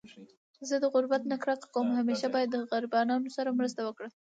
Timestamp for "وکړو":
3.83-4.09